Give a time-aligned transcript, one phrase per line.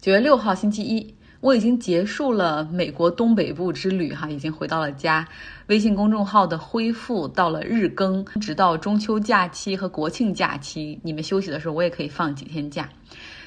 [0.00, 5.28] 九月六号星期一，我已经结束了美国东北部之旅，哈，已经回到了家。
[5.66, 12.88] 微信公众号的恢复到了日更，直到中秋假期和国庆假期，你们休息的时候，我也可以放几天假。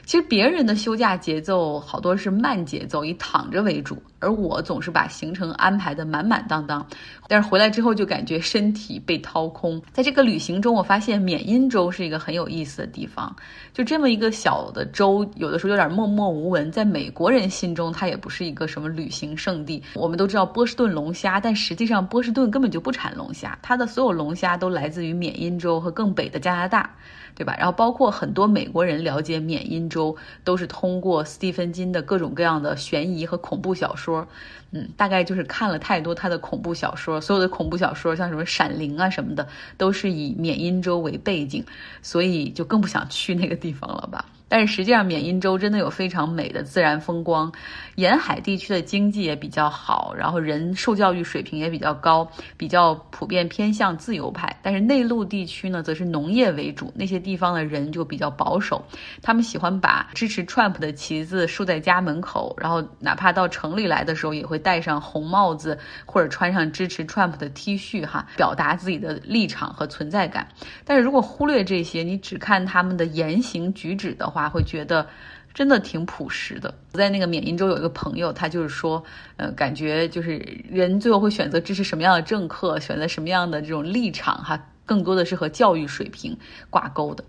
[0.05, 6.85] 其实别人的休假节奏好多是慢节奏，以躺着为主，而我总是把行程安排的满满当当。
[7.27, 9.81] 但是回来之后就感觉身体被掏空。
[9.91, 13.33] 在这个旅行中，我发现缅因州是一个很有意思的地方。
[13.73, 19.81] 就这么一个小的州，有的时候有点默默无闻，在美国人心中，它也不是一个什么旅行胜地。
[19.95, 26.93] 我们都知道波士顿龙虾，但实际上波士顿根本就不产龙虾，它的所有龙虾都来自于缅因州和更北的加拿大。
[27.35, 27.55] 对吧？
[27.57, 34.27] 然后包括很多美国人了解缅因州，都是通过斯蒂芬金的各种各样的悬疑和恐怖小说，
[34.71, 41.65] 嗯，大概就是看了太多他的恐怖小说，所有的恐怖小说像什么《闪灵》啊什么的，都是以缅因州为背景，
[42.01, 44.25] 所以就更不想去那个地方了吧。
[44.47, 47.51] 但是实际上，缅因州真的有非常美的自然风光，
[47.95, 54.55] 沿海地区的经济也比较好，然后人受教育水平也比较高，比较普遍偏向自由派。
[54.61, 58.83] 但是内陆地区呢，则是农业为主，那些地方的人就比较保守，
[59.21, 70.47] 他们喜欢把支持 Trump 的旗子竖在家门口，然后哪怕到城里来的时候，也会戴上红帽子或者穿上支持 Trump 的 T 恤，哈，表达自己的立场和存在感。
[70.85, 75.07] 但是如果忽略这些，你只看他们的言行举止的话，会觉得
[75.53, 76.73] 真的挺朴实的。
[76.93, 79.03] 我在那个缅因州有一个朋友，他就是说，
[79.37, 80.37] 呃，感觉就是
[80.69, 86.37] 人最后会选择支持什么样的政客，选择什么样的这种立场，哈，更多的是和教育水平
[86.69, 87.23] 挂钩的。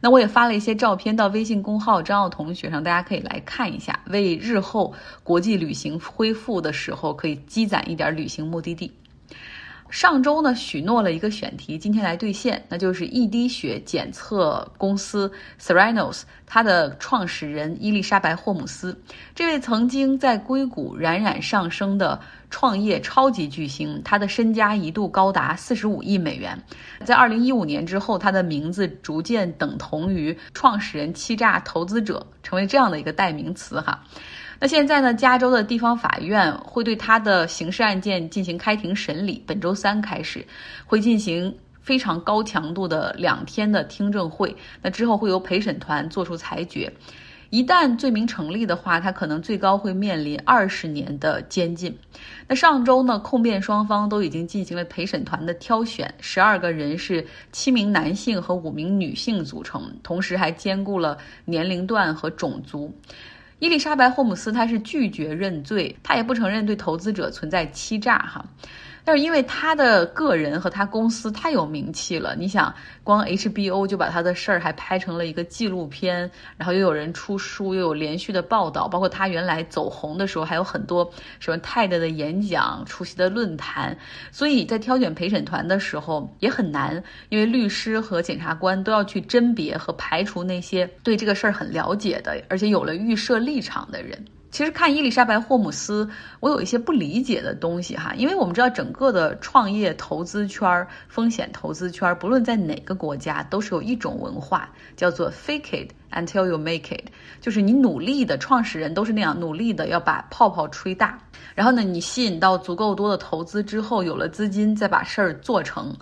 [0.00, 8.92] 那我也发了一些照片到微信公号张奥同学上，大家可以来看一下，为日后国际旅行恢复的时候可以积攒一点旅行目的地。
[9.94, 19.00] 上周呢，许诺了一个选题，今天来兑现，那就是一滴血检测公司 Seranos 它的创始人伊丽莎白霍姆斯，
[19.36, 26.60] 这位曾经在硅谷冉冉上升的创业超级巨星，他的身家一度高达四十五亿美元，
[27.04, 34.02] 在二零一五年之后，他的名字逐渐等同于创始人欺诈投资者，成为这样的一个代名词哈。
[34.64, 35.12] 那现在呢？
[35.12, 40.42] 加州的地方法院会对他的刑事案件进行开庭审理，本周三开始，
[40.86, 44.56] 会进行非常高强度的两天的听证会。
[44.80, 46.90] 那之后会由陪审团作出裁决。
[47.50, 51.94] 一旦罪名成立的话，他可能最高会面临二十年的监禁。
[52.48, 53.18] 那上周呢？
[53.18, 57.22] 控辩双方都已经进行了陪审团的挑选，十二个人是
[57.52, 62.90] 七名男性和五名女性组成，同时还兼顾了年龄段和种族。
[63.64, 68.44] 伊丽莎白·霍姆斯，她是拒绝认罪，她也不承认对投资者存在欺诈，哈。
[69.06, 76.18] 但是因为他的个人和他公司太有名气了，你想，光 HBO 就把他的事儿还拍成了一个纪录片，
[76.56, 83.94] 然后又有人出书，又有连续的报道，包括他原来走红的时候还有很多什么泰德的演讲、出席的论坛，
[84.32, 86.94] 所以在挑选陪审团的时候也很难，
[87.28, 94.24] 因为律师和检察官都要去甄别和排除那些对这个事儿很了解的，而且有了预设立场的人。
[94.50, 107.06] 其实看伊丽莎白·霍姆斯，我有一些不理解的东西哈，因为我们知道整个的创业投资圈、风险投资圈，不论在哪个国家，都是有一种文化，叫做 “fake it until you make it”，
[107.40, 111.18] 就是你努力的创始人都是那样努力的要把泡泡吹大，
[111.56, 115.92] 然后呢，你吸引到足够多的投资之后，有了资金，再把事儿做成。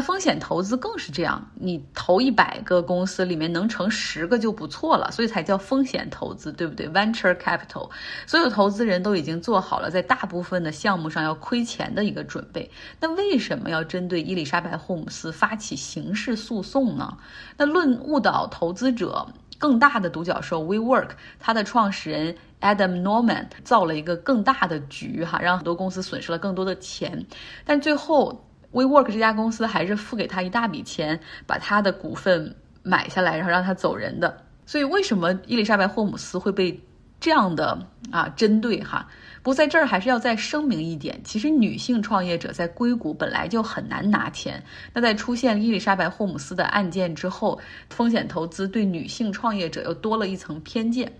[0.00, 7.90] 风险投资更是这样，你投一百个公司里面能成十个就不错了，所以才叫风险投资，对不对？Venture capital，
[8.26, 12.70] 所有投资人都已经做好了在大部分的项目上要亏钱的一个准备。
[13.00, 17.16] 那为什么要针对伊丽莎白·霍姆斯发起刑事诉讼呢？
[17.56, 19.26] 那论误导投资者，
[19.58, 27.26] 更大的独角兽 WeWork，它的创始人 Adam Norman 造了一个更大的局，哈，让很多公司损失了更多的钱，
[27.64, 28.44] 但最后。
[28.72, 34.44] WeWork 这家公司还是付给他一大笔钱，把他的股份买下来，然后让他走人的。
[34.66, 36.78] 所以，为什么伊丽莎白·霍姆斯会被
[37.18, 37.78] 这样的
[38.10, 38.82] 啊针对？
[38.82, 39.08] 哈，
[39.42, 44.62] 不在这儿还是要再声明一点：其实女性创业者在硅谷本来就很难拿钱。
[44.92, 51.10] 那在出现伊丽莎白·霍姆斯的案件之后，风险投资对女性创业者又多了一层偏见。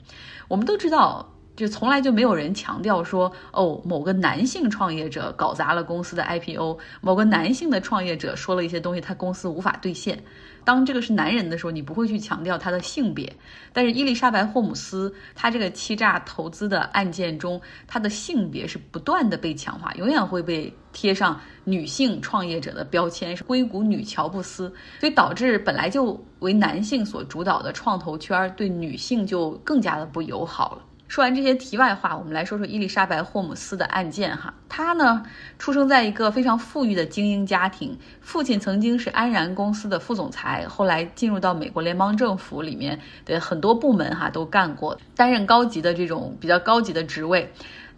[0.47, 1.27] 我们都知道。
[1.59, 10.23] 就从来就没有人强调说，哦，某个男性创业者搞砸了公司的 IPO，某个男性的创业者说了一些东西，他公司无法兑现。
[10.65, 13.29] 当这个是男人的时候，你不会去强调他的性别。
[13.73, 30.83] 但是伊丽莎白·霍姆斯，他这个欺诈投资的案件中，他的性别是不断的被强化，永远会被贴上女性创业者的标签，是硅谷女乔布斯，所以导致本来就为男性所主导的创投圈对女性就更加的不友好了。
[31.09, 34.53] 说完这些题外话，我们来说说伊丽莎白·霍姆斯的案件哈。
[34.69, 35.23] 她呢，
[35.59, 47.51] 出生在一个非常富裕的精英家庭，父亲曾经是安然公司的副总裁，后来进入到美国联邦政府里面的很多部门哈都干过，担任高级的这种比较高级的职位。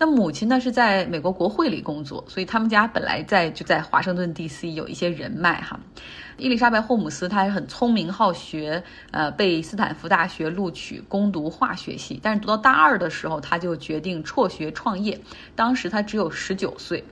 [0.02, 4.72] 那母亲呢是在美国国会里工作，所以他们家本来在就在华盛顿 D.C.
[4.72, 5.78] 有一些人脉哈。
[6.38, 15.20] 伊丽莎白·霍姆斯她很聪明好学，呃，被斯坦福大学录取攻读化学系，但是读到大二的时候，她就决定辍学创业。
[15.54, 17.04] 当时她只有十九岁。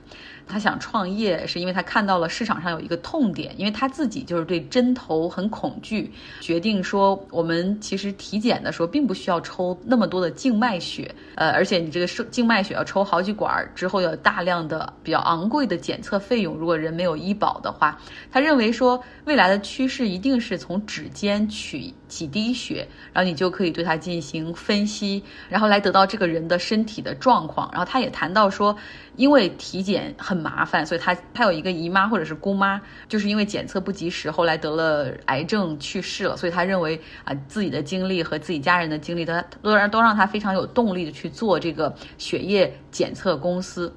[0.49, 6.11] 他想创业，是因为他看到了市场上有一个痛点，因为他自己就是对针头很恐惧，
[6.41, 16.55] 决定说我们其实体检的时候并不需要抽那么多的静脉血，呃，而且你这个是静脉血要抽好几管之后，有大量的比较昂贵的检测费用。
[16.55, 17.97] 如果人没有医保的话，
[18.31, 27.69] 他认为说未来的趋势一定是从指尖取几滴血，然后你就可以对他进行分析，然后来得到这个人的身体的状况。
[27.71, 28.75] 然后他也谈到说。
[29.15, 32.79] 因为体检很麻烦，所以他他有一个姨妈或者是姑妈，
[33.09, 36.37] 就是因为检测不及时，后来得了癌症去世了。
[36.37, 43.93] 所以他认为啊，自己的经历和自己家人的经历，他都让都让他非常有动力的去做这个血液检测公司。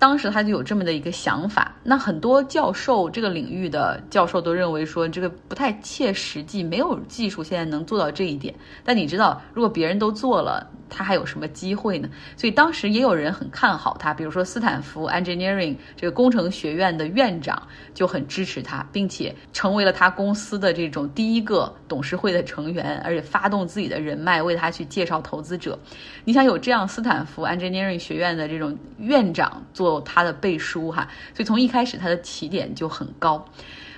[0.00, 1.72] 当时他就有这么的一个想法。
[1.84, 8.52] 那很多教授这个领域的教授都认为说这个不太切实际，没有技术现在能做到这一点。
[8.82, 10.68] 但你知道，如果别人都做了。
[10.92, 12.08] 他还有什么机会呢？
[12.36, 17.62] 所以当时也有人很看好他，比如说斯坦福 Engineering 这个工程学院的院长
[17.94, 25.78] 就很支持他，并且成为了他公司的这种第一个董事会的成员，而且发动自己的人脉为他去介绍投资者。
[26.24, 33.42] 你想有这样斯坦福 Engineering 学院的这种院长做他的背书哈，所以从一开始他的起点就很高。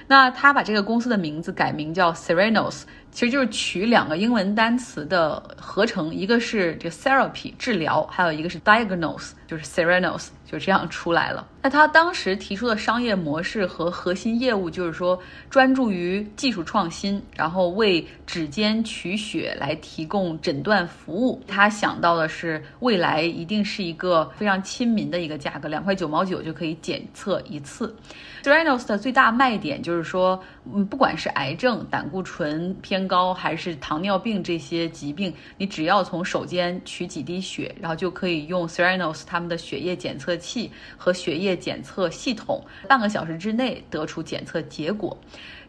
[0.06, 2.82] 那他把这个公司的名字改名叫 Serenos。
[3.12, 11.46] 其实就是取两个英文单词的合成，一个是这个 therapy 治疗，还有一个是 diagnose，就是 serenos，就这样出来了。
[11.62, 15.16] 那他当时提出的商业模式和核心业务就是说，
[15.50, 21.40] 专注于技术创新，然后为指尖取血来提供诊断服务。
[21.46, 27.94] 他想到的是，未来一定是一个非常亲民的一个价格，两块九毛九就可以检测一次。
[28.42, 45.18] serenos 的最大卖点就是说，嗯，不管是癌症、胆固醇偏高还是糖尿病这些疾病，你只要从手间取几滴血，然后就可以用 Serenos 他们的血液检测器和血液检测系统，半个小时之内得出检测结果。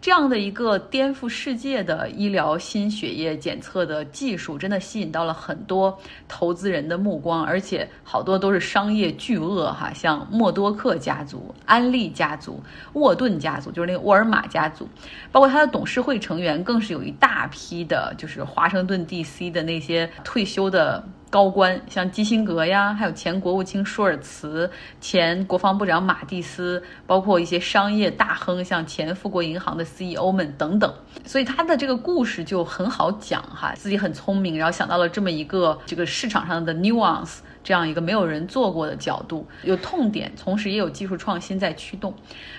[0.03, 5.97] 这样的一个颠覆世界的医疗新血液检测的技术，真的吸引到了很多
[6.27, 12.61] 投资人的目光，而且好多都是商业巨鳄哈，像默多克家族、安利家族、
[12.91, 14.89] 沃顿家族，就是那个沃尔玛家族，
[15.31, 19.49] 包括他的董事会成员，更是有一大批的，就是华盛顿 D.C.
[19.49, 21.01] 的那些退休的。
[21.33, 24.69] 高官像基辛格呀，还有前国务卿舒尔茨、
[25.01, 30.93] 前国防部长马蒂斯，包括一些商业大亨，像前富国银行的 CEO 们等等。
[31.25, 37.37] 所以他的这个故事就很好讲哈，自己很聪明，然后想到了这么一个这个市场上的 nuance。
[37.63, 42.13] 这样一个没有人做过的角度，有痛点，同时也有技术创新在驱动。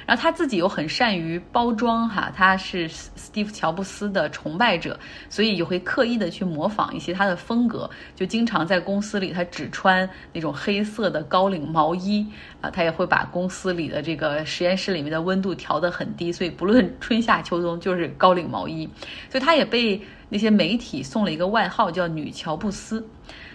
[0.06, 4.98] 然后他自己又很善于包装，哈，他是斯蒂夫乔布斯的崇拜者，
[5.28, 12.26] 所以也会刻意的去模仿一些他的风格，就经常在公司里他只穿那种黑色的高领毛衣
[12.60, 18.88] 啊，他也会把公司里的这个实验室里面的温度调得很低，所以不论春夏秋冬就是高领毛衣，
[19.30, 23.06] 所以他也被那些媒体送了一个外号叫女乔布斯。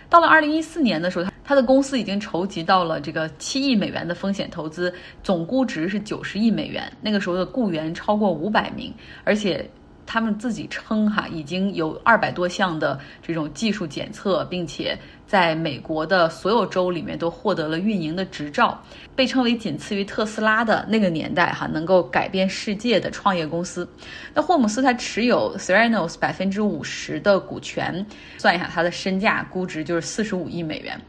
[0.10, 6.84] 到了二零一四年的时候，他的公司已经筹集到了这个七亿美元的风险投资，总估值是九十亿美元。
[7.02, 9.68] 那个时候的雇员超过五百名，而且
[10.10, 14.98] 他们自己称哈已经有二百多项的这种技术检测，并且。
[15.30, 18.84] 在美国的所有州里面都获得了运营的执照，
[19.16, 23.88] 被称为仅次于特斯拉的那个年代哈，能够改变世界的创业公司。
[24.34, 28.04] 那霍姆斯他持有 Serenos 百分之五十的股权，
[28.40, 31.00] 算一下他的身价估值就是四十五亿美元。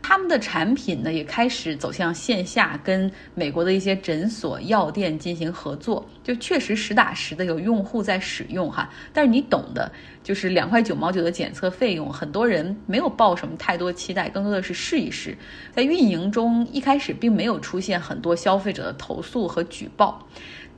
[0.00, 8.88] 他们的产品呢也开始走向线下，跟美国的一些诊所、药店进行合作，就确实实打实的有用户在使用哈。
[9.12, 9.90] 但是你懂的，
[10.22, 13.80] 就是两块九毛九的检测费用，很多人没有抱什么太。
[13.80, 15.34] 多期待，更多的是试一试。
[15.74, 20.28] 在运营中，一开始并没有出现很多消费者的投诉和举报。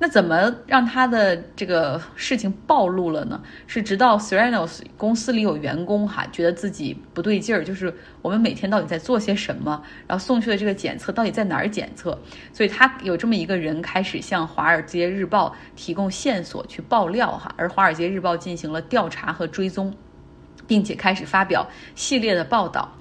[0.03, 3.41] 那怎么让他的这个事情暴露了呢？
[3.69, 12.19] 是直到 Theranos 公司里有员工哈，觉得自己不对劲儿，就是我们每天到底在做些什么，然后送去的这个检测到底在哪儿检测？
[12.53, 19.95] 所以他有这么一个人开始向《华尔街日报》提供线索去爆料哈，而《华尔街日报》进行了调查和追踪，
[20.67, 22.93] 并且开始发表系列的报道。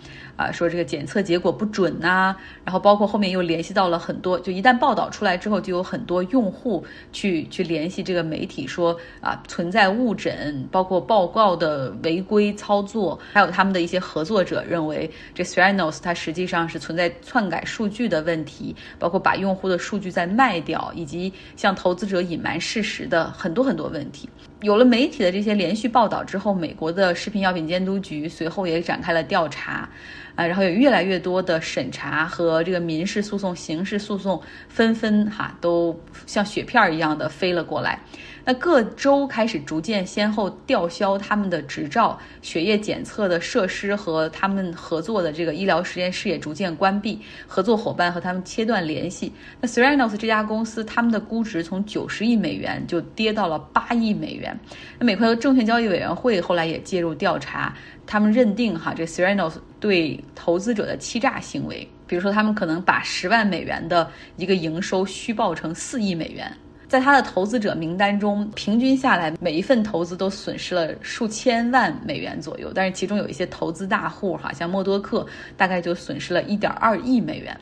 [0.42, 24.28] 啊，说这个检测结果不准呐，然后包括后面又联系到了很多，就一旦报道出来之后，就有很多用户去去联系这个媒体说啊存在误诊，包括报告的违规操作，还有他们的一些合作者认为这 Theranos 它实际上是存在篡改数据的问题，包括把用户的数据再卖掉，以及向投资者隐瞒事实的很多很多问题。
[24.62, 29.90] 有了媒体的这些连续报道之后，美国的食品药品监督局随后也展开了调查。
[30.36, 38.00] 啊，然后有越来越多的审查和这个民事诉讼、刑事诉讼纷纷哈，都像雪片一样的飞了过来。
[38.44, 49.32] 那各州开始逐渐先后吊销他们的执照，血液检测的设施和他们合作的这个医疗实验室也逐渐关闭，合作伙伴和他们切断联系。
[49.60, 54.60] 那 Theranos 这家公司，他们的估值从九十亿美元就跌到了八亿美元。
[54.98, 57.76] 那美国的证券交易委员会后来也介入调查。
[58.06, 66.52] 他们认定哈，这 Theranos 对投资者的欺诈行为，比如说他们可能把十万美元的一个营收虚报成四亿美元，
[66.90, 77.58] 在他的投资者名单中，平均下来每一份投资都损失了数千万美元左右，但是其中有一些投资大户哈，像默多克，大概就损失了一点二亿美元。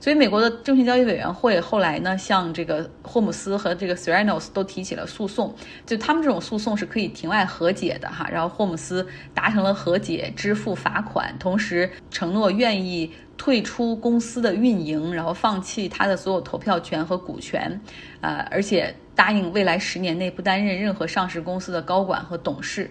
[0.00, 5.52] 所以，美国的证券交易委员会后来呢，向这个霍姆斯和这个 Serenos 都提起了诉讼。
[5.84, 8.28] 就他们这种诉讼是可以庭外和解的哈。
[8.30, 17.80] 然后霍姆斯达成了和解，支付罚款，同时承诺愿意退出公司的运营，然后放弃他的所有投票权和股权，
[18.20, 22.88] 呃，而且答应未来十年内不担任任何上市公司的高管和董事。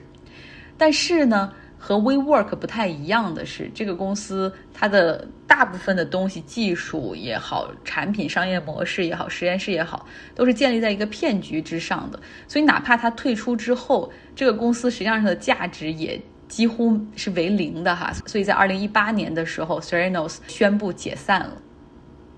[0.78, 1.54] 但是呢？
[1.88, 12.20] 和 WeWork 不太一样的是，这个公司它的大部分的东西、技术也好、产品、商业模式也好、实验室也好，都是建立在一个骗局之上的。
[12.46, 18.12] 所以，哪怕它退出之后，这个公司实际上它的价值也几乎是为零的哈。
[18.26, 21.54] 所以在二零一八年的时候，Serenos 宣布解散了。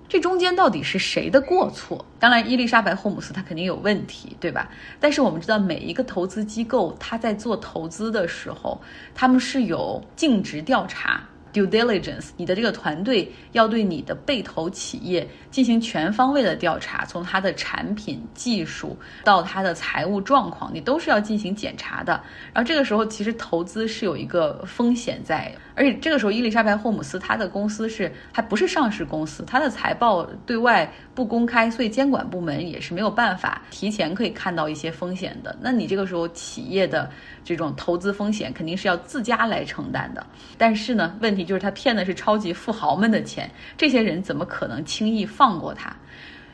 [0.09, 2.03] 这中间到底是谁的过错？
[2.19, 4.67] 当然，伊丽莎白·霍姆斯她肯定有问题，对吧？
[4.99, 8.81] 但是我们知道，每一个投资机构，他在做投资的时候，
[9.13, 11.23] 他们是有尽职调查。
[11.53, 22.21] Due diligence，你的这个团队要对你的被投企业进行全方位的调查，从它的产品技术到它的财务状况，你都是要进行检查的。
[22.53, 35.57] 然后这个时候，其实投资是有一个风险在，而且这个时候，伊丽莎白·霍姆斯她的公司是还不是上市公司，它的财报对外不公开，所以监管部门也是没有办法提前可以看到一些风险的。
[35.59, 37.09] 那你这个时候企业的
[37.43, 40.25] 这种投资风险肯定是要自家来承担的。
[40.57, 41.45] 但是呢，问题。
[41.45, 45.95] 就是他骗的是超级富豪们的钱，这些人怎么可能轻易放过他？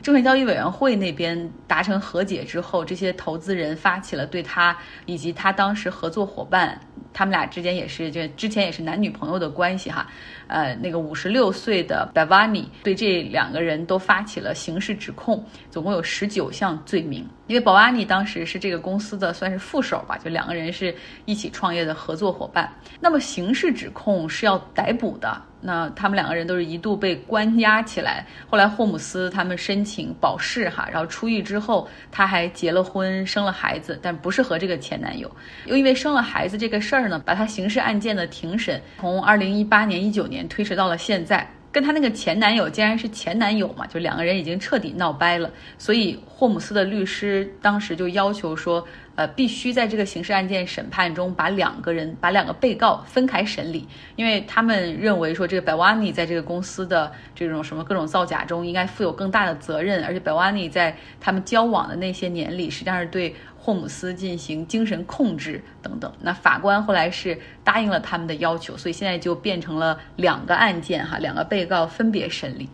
[0.06, 1.36] 证券交易委员会那边
[1.66, 6.80] 达成和解之后，这些投资人发起了对他以及他当时合作伙伴，
[7.12, 10.06] 他们俩之间也是这之前也是男女朋友的关系哈。
[10.46, 17.28] 呃，那个五十六岁的 Bavani 对这两个人都发起了刑事指控，总共有十九项罪名。
[17.48, 20.94] 因为保瓦尼当时是这个公司的算是副手吧，就两个人是
[21.24, 22.72] 一起创业的合作伙伴。
[23.00, 28.24] 那么刑事指控是要逮捕的，那他们两个人都是一度被关押起来。
[28.48, 35.28] 后来霍姆斯他们申请保释哈，然后出狱之后他还结了婚，生了孩子，但不是和这个前男友。
[35.66, 40.46] 又因为生了孩子这个事儿呢，把他刑事案件的庭审从二零一八年、一九年。
[40.48, 45.50] 推迟到了现在，跟她那个前男友既然是前男友嘛，就两个人已经彻底闹掰了。
[45.76, 63.34] 所以霍姆斯的律师当时就要求说，呃，必须在这个刑事案件审判中把两个人、把两个被告分开审理，因为他们认为说这个百瓦尼在这个公司的这种什么各种造假中应该负有更大的责任，而且百瓦尼在他们交往的那些年里实际上是对。
[63.58, 72.68] 霍姆斯进行精神控制等等，那法官后来是答应了他们的要求，所以现在就变成了两个案件哈，两个被告分别审理。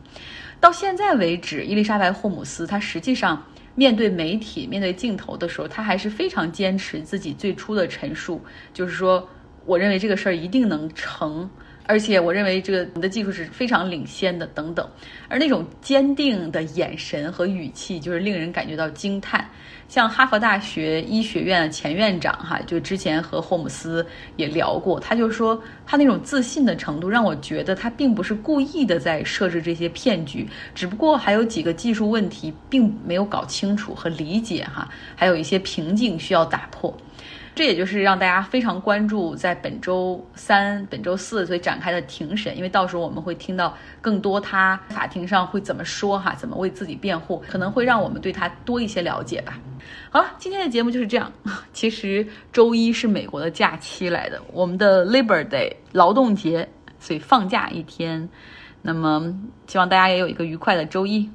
[0.61, 3.43] 到现在为止，伊丽莎白·霍姆斯她实际上
[3.75, 9.29] 面对媒体、面对镜头的时候，他还是非常坚持自己最初的陈述，就是说，
[9.65, 11.51] 我认为这个事儿一定能成。
[11.85, 14.89] 而且我认为这个你的技术是非常领先的等等，
[15.29, 19.49] 而那种坚定的眼神和语气，就是令人感觉到惊叹。
[19.89, 36.97] 像哈佛大学医学院的前院长哈，就之前和霍姆斯也聊过，他就说他那种自信的程度，让我觉得他并不是故意的在设置这些骗局，只不过还有几个技术问题并没有搞清楚和理解哈，还有一些瓶颈需要打破。
[37.55, 49.59] 这也就是让大家非常关注在本周三、本周四所以展开的庭审，因为到时候我们会听到更多他法庭上会怎么说哈，怎么为自己辩护，可能会让我们对他多一些了解吧。
[50.11, 51.31] 好了，今天的节目就是这样。
[51.75, 56.67] 其实周一是美国的假期来的，我们的 Labor Day 劳动节，
[56.99, 58.27] 所以放假一天。
[58.81, 59.33] 那么
[59.67, 61.29] 希望大家也有一个愉快的周一。